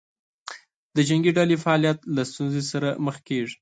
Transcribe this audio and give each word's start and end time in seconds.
د 0.95 0.97
جنګې 1.09 1.31
ډلې 1.37 1.55
فعالیت 1.63 1.99
له 2.15 2.21
ستونزې 2.31 2.63
سره 2.71 2.89
مخ 3.05 3.15
کېږي. 3.27 3.55